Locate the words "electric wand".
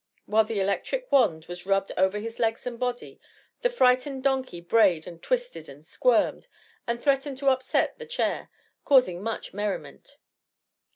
0.59-1.45